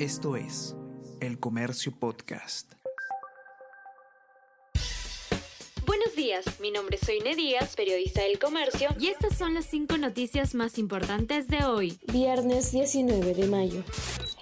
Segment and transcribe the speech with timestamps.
[0.00, 0.74] Esto es
[1.20, 2.72] El Comercio Podcast.
[5.86, 9.96] Buenos días, mi nombre es Soine Díaz, periodista del Comercio, y estas son las cinco
[9.96, 12.00] noticias más importantes de hoy.
[12.12, 13.84] Viernes 19 de mayo.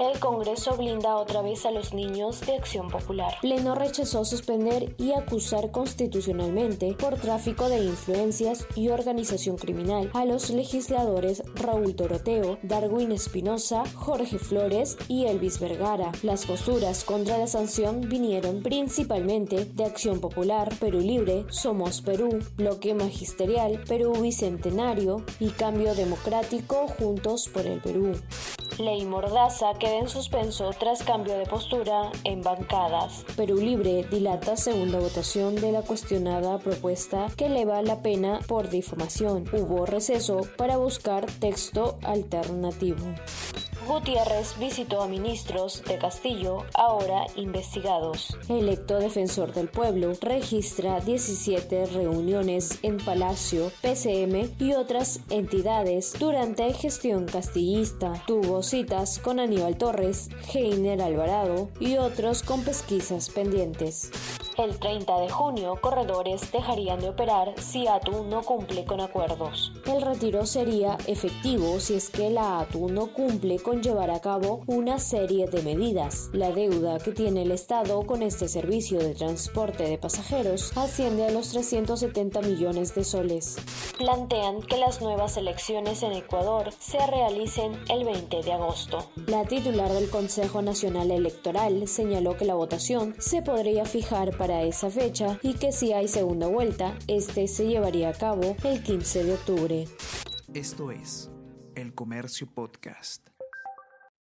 [0.03, 3.35] El Congreso blinda otra vez a los niños de Acción Popular.
[3.41, 10.51] Pleno rechazó suspender y acusar constitucionalmente por tráfico de influencias y organización criminal a los
[10.51, 16.11] legisladores Raúl Doroteo, Darwin Espinosa, Jorge Flores y Elvis Vergara.
[16.25, 22.93] Las posturas contra la sanción vinieron principalmente de Acción Popular, Perú Libre, Somos Perú, Bloque
[22.95, 28.15] Magisterial, Perú Bicentenario y Cambio Democrático Juntos por el Perú.
[28.83, 33.25] Ley Mordaza queda en suspenso tras cambio de postura en bancadas.
[33.37, 39.45] Perú Libre dilata segunda votación de la cuestionada propuesta que eleva la pena por difamación.
[39.53, 43.07] Hubo receso para buscar texto alternativo.
[43.87, 48.37] Gutiérrez visitó a ministros de Castillo, ahora investigados.
[48.49, 57.27] Electo defensor del pueblo registra 17 reuniones en Palacio, PCM y otras entidades durante gestión
[57.27, 58.13] castillista.
[58.27, 64.11] Tuvo citas con Aníbal Torres, Heiner Alvarado y otros con pesquisas pendientes.
[64.59, 69.73] El 30 de junio, corredores dejarían de operar si ATU no cumple con acuerdos.
[69.87, 74.61] El retiro sería efectivo si es que la ATU no cumple con llevar a cabo
[74.67, 76.29] una serie de medidas.
[76.35, 81.31] La deuda que tiene el Estado con este servicio de transporte de pasajeros asciende a
[81.31, 83.57] los 370 millones de soles.
[83.97, 88.99] Plantean que las nuevas elecciones en Ecuador se realicen el 20 de agosto.
[89.27, 94.91] La titular del Consejo Nacional Electoral señaló que la votación se podría fijar para esa
[94.91, 99.35] fecha y que si hay segunda vuelta, este se llevaría a cabo el 15 de
[99.35, 99.89] octubre.
[100.53, 101.31] Esto es
[101.77, 103.32] El Comercio Podcast.